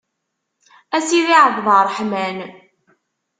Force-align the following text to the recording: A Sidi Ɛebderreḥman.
A 0.95 0.97
Sidi 1.07 1.35
Ɛebderreḥman. 1.45 2.37